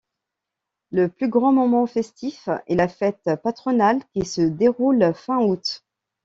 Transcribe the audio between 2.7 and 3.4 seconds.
la fête